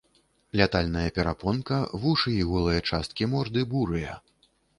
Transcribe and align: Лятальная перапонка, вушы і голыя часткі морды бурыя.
Лятальная 0.61 1.11
перапонка, 1.17 1.77
вушы 2.07 2.33
і 2.39 2.43
голыя 2.53 2.79
часткі 2.93 3.29
морды 3.37 3.61
бурыя. 3.77 4.19